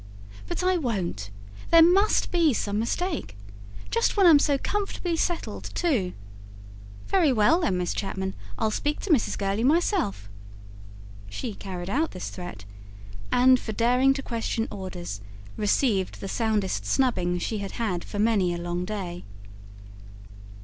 [0.47, 1.29] "But I won't!
[1.69, 3.37] There MUST be some mistake.
[3.91, 6.13] Just when I'm so comfortably settled, too.
[7.09, 9.37] Very well, then, Miss Chapman, I'll speak to Mrs.
[9.37, 10.27] Gurley myself."
[11.29, 12.65] She carried out this threat,
[13.31, 15.21] and, for daring to question orders,
[15.55, 19.23] received the soundest snubbing she had had for many a long day.